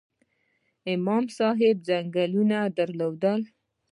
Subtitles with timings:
[0.93, 3.39] امام صاحب ځنګلونه درلودل؟